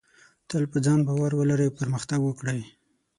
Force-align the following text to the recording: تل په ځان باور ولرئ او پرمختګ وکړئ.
تل 0.49 0.63
په 0.71 0.77
ځان 0.85 0.99
باور 1.07 1.31
ولرئ 1.35 1.67
او 1.69 1.77
پرمختګ 1.79 2.19
وکړئ. 2.25 2.61